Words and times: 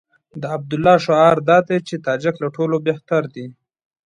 د 0.41 0.43
عبدالله 0.55 0.95
شعار 1.05 1.37
دا 1.49 1.57
دی 1.67 1.77
چې 1.87 1.95
تاجک 2.07 2.35
له 2.43 2.49
ټولو 2.55 2.77
بهتر 2.87 3.23
دي. 3.35 3.45